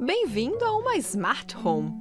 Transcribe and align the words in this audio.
Bem-vindo 0.00 0.64
a 0.64 0.76
uma 0.76 0.96
Smart 0.96 1.56
Home. 1.56 1.92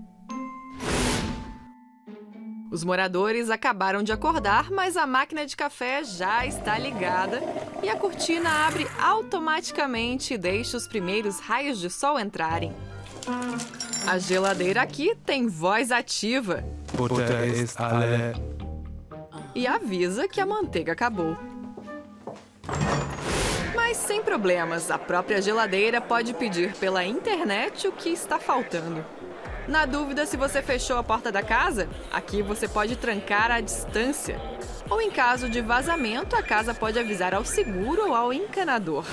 Os 2.71 2.83
moradores 2.83 3.49
acabaram 3.49 4.03
de 4.03 4.11
acordar, 4.11 4.69
mas 4.69 4.95
a 4.95 5.07
máquina 5.07 5.47
de 5.47 5.57
café 5.57 6.03
já 6.03 6.45
está 6.45 6.77
ligada 6.77 7.41
e 7.81 7.89
a 7.89 7.95
cortina 7.95 8.67
abre 8.67 8.87
automaticamente 9.01 10.35
e 10.35 10.37
deixa 10.37 10.77
os 10.77 10.87
primeiros 10.87 11.39
raios 11.39 11.79
de 11.79 11.89
sol 11.89 12.19
entrarem. 12.19 12.71
A 14.05 14.19
geladeira 14.19 14.83
aqui 14.83 15.15
tem 15.25 15.47
voz 15.47 15.91
ativa 15.91 16.63
e 19.55 19.65
avisa 19.65 20.27
que 20.27 20.39
a 20.39 20.45
manteiga 20.45 20.91
acabou. 20.91 21.35
Sem 24.07 24.23
problemas, 24.23 24.89
a 24.89 24.97
própria 24.97 25.41
geladeira 25.41 25.99
pode 25.99 26.33
pedir 26.33 26.73
pela 26.75 27.03
internet 27.03 27.89
o 27.89 27.91
que 27.91 28.07
está 28.07 28.39
faltando. 28.39 29.05
Na 29.67 29.85
dúvida 29.85 30.25
se 30.25 30.37
você 30.37 30.61
fechou 30.61 30.97
a 30.97 31.03
porta 31.03 31.29
da 31.29 31.43
casa, 31.43 31.89
aqui 32.09 32.41
você 32.41 32.69
pode 32.69 32.95
trancar 32.95 33.51
à 33.51 33.59
distância. 33.59 34.39
Ou 34.89 35.01
em 35.01 35.11
caso 35.11 35.49
de 35.49 35.59
vazamento, 35.59 36.37
a 36.37 36.41
casa 36.41 36.73
pode 36.73 36.97
avisar 36.97 37.33
ao 37.33 37.43
seguro 37.43 38.07
ou 38.07 38.15
ao 38.15 38.31
encanador. 38.31 39.03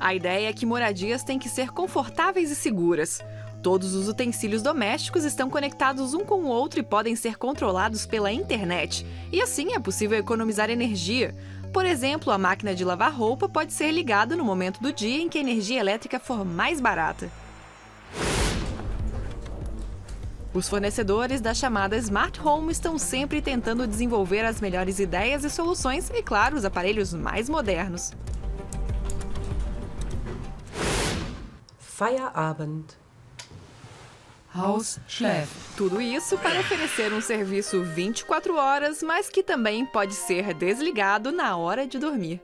A 0.00 0.14
ideia 0.14 0.48
é 0.48 0.52
que 0.54 0.64
moradias 0.64 1.22
têm 1.22 1.38
que 1.38 1.50
ser 1.50 1.70
confortáveis 1.70 2.50
e 2.50 2.56
seguras. 2.56 3.22
Todos 3.62 3.92
os 3.92 4.08
utensílios 4.08 4.62
domésticos 4.62 5.22
estão 5.22 5.50
conectados 5.50 6.14
um 6.14 6.20
com 6.20 6.44
o 6.44 6.48
outro 6.48 6.80
e 6.80 6.82
podem 6.82 7.14
ser 7.14 7.36
controlados 7.36 8.06
pela 8.06 8.32
internet. 8.32 9.04
E 9.30 9.42
assim 9.42 9.74
é 9.74 9.78
possível 9.78 10.18
economizar 10.18 10.70
energia. 10.70 11.34
Por 11.72 11.86
exemplo, 11.86 12.32
a 12.32 12.38
máquina 12.38 12.74
de 12.74 12.84
lavar 12.84 13.12
roupa 13.12 13.48
pode 13.48 13.72
ser 13.72 13.92
ligada 13.92 14.34
no 14.34 14.44
momento 14.44 14.80
do 14.80 14.92
dia 14.92 15.22
em 15.22 15.28
que 15.28 15.38
a 15.38 15.40
energia 15.40 15.78
elétrica 15.78 16.18
for 16.18 16.44
mais 16.44 16.80
barata. 16.80 17.30
Os 20.52 20.68
fornecedores 20.68 21.40
da 21.40 21.54
chamada 21.54 21.96
Smart 21.96 22.40
Home 22.40 22.72
estão 22.72 22.98
sempre 22.98 23.40
tentando 23.40 23.86
desenvolver 23.86 24.44
as 24.44 24.60
melhores 24.60 24.98
ideias 24.98 25.44
e 25.44 25.50
soluções 25.50 26.10
e, 26.10 26.22
claro, 26.24 26.56
os 26.56 26.64
aparelhos 26.64 27.14
mais 27.14 27.48
modernos. 27.48 28.12
Feierabend. 31.78 32.86
Haus 34.54 34.98
schläft. 35.06 35.52
Tudo 35.76 36.00
isso 36.00 36.36
para 36.38 36.60
oferecer 36.60 37.12
um 37.12 37.20
serviço 37.20 37.82
24 37.84 38.56
horas, 38.56 39.02
mas 39.02 39.28
que 39.28 39.42
também 39.42 39.86
pode 39.86 40.14
ser 40.14 40.52
desligado 40.54 41.30
na 41.30 41.56
hora 41.56 41.86
de 41.86 41.98
dormir. 41.98 42.40